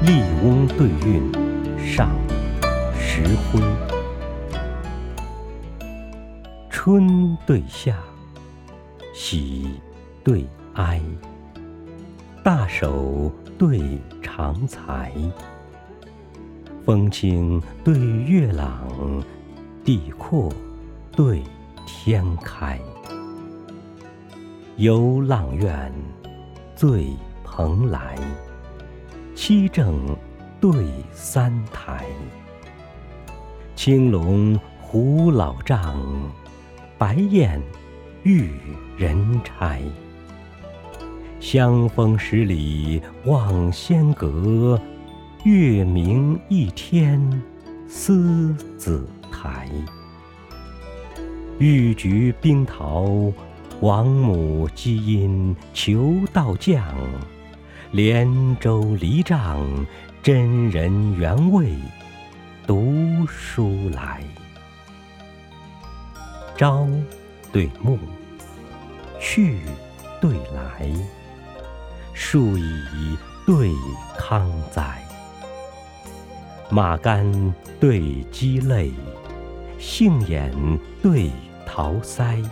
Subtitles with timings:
[0.00, 1.28] 笠翁对韵
[1.76, 2.08] 上
[2.96, 3.60] 石灰。
[6.70, 7.96] 春对夏，
[9.12, 9.80] 喜
[10.22, 11.00] 对哀，
[12.44, 15.12] 大手对长才，
[16.84, 18.86] 风清对月朗，
[19.84, 20.52] 地阔
[21.10, 21.42] 对
[21.86, 22.78] 天开。
[24.76, 25.92] 游阆苑，
[26.76, 27.08] 醉
[27.42, 28.16] 蓬莱，
[29.40, 29.96] 七正
[30.60, 30.72] 对
[31.12, 32.04] 三台。
[33.76, 35.96] 青龙胡老丈。
[36.98, 37.62] 白燕
[38.24, 38.50] 玉
[38.96, 39.78] 人差，
[41.38, 44.76] 香风十里望仙阁，
[45.44, 47.20] 月明一天
[47.86, 49.68] 思紫台。
[51.60, 53.32] 玉菊冰桃，
[53.80, 56.84] 王母基因求道降，
[57.90, 59.66] 连舟离丈，
[60.22, 61.72] 真人原味
[62.66, 64.22] 读书来。
[66.54, 66.86] 朝
[67.50, 67.98] 对暮，
[69.18, 69.60] 去
[70.20, 70.86] 对来，
[72.12, 73.72] 树以对
[74.18, 75.02] 康哉。
[76.68, 78.92] 马肝对鸡肋，
[79.78, 80.52] 杏眼
[81.02, 81.30] 对
[81.64, 82.44] 桃腮。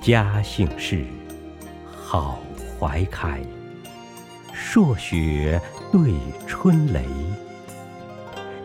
[0.00, 1.04] 嘉兴事，
[1.94, 2.40] 好
[2.80, 3.40] 怀开。
[4.60, 5.60] 朔雪
[5.92, 6.12] 对
[6.48, 7.04] 春雷，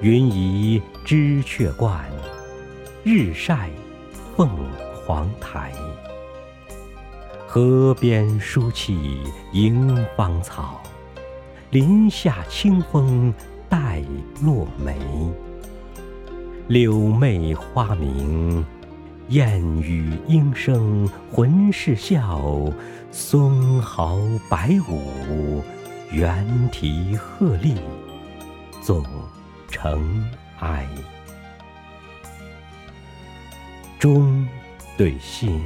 [0.02, 2.04] 云移知鹊冠，
[3.04, 3.70] 日晒。
[4.36, 4.50] 凤
[5.06, 5.72] 凰台，
[7.46, 9.22] 河边舒气
[9.52, 10.82] 迎芳草，
[11.70, 13.32] 林下清风
[13.70, 14.02] 带
[14.42, 14.98] 落梅。
[16.68, 18.66] 柳媚花明，
[19.28, 22.42] 燕语莺声浑是笑，
[23.12, 25.62] 松毫白舞，
[26.14, 27.76] 猿啼鹤唳
[28.84, 29.04] 总
[29.68, 30.24] 成
[30.60, 30.88] 哀。
[33.98, 34.48] 忠
[34.96, 35.60] 对信，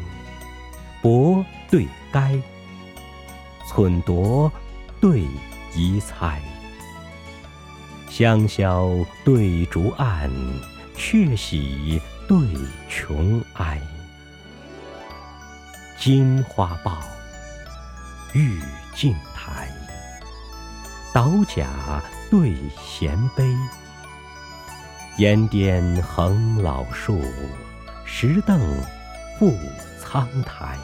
[1.01, 2.39] 薄对该，
[3.67, 4.49] 寸夺
[5.01, 5.27] 对
[5.75, 6.41] 疑猜，
[8.09, 8.89] 香消
[9.25, 10.31] 对竹暗，
[10.95, 12.37] 鹊喜对
[12.87, 13.81] 琼哀。
[15.99, 17.01] 金花报，
[18.33, 18.61] 玉
[18.95, 19.66] 镜台，
[21.17, 21.67] 倒甲
[22.29, 23.43] 对衔杯，
[25.17, 27.19] 檐巅横老树。
[28.05, 28.61] 石凳
[29.39, 29.57] 覆
[29.99, 30.77] 苍苔，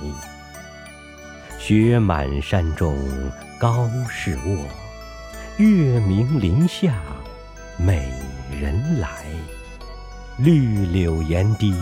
[1.59, 2.97] 雪满山中
[3.59, 4.66] 高士卧，
[5.57, 6.95] 月明林下
[7.77, 8.11] 美
[8.59, 9.07] 人来。
[10.39, 11.75] 绿柳檐低，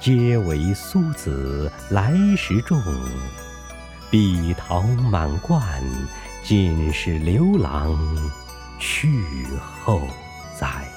[0.00, 2.80] 皆为苏子来时种；
[4.10, 5.62] 碧桃满冠，
[6.44, 7.98] 尽是刘郎
[8.78, 9.08] 去
[9.82, 9.98] 后
[10.54, 10.93] 栽。